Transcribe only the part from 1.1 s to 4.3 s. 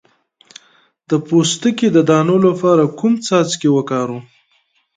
پوستکي د دانو لپاره کوم څاڅکي وکاروم؟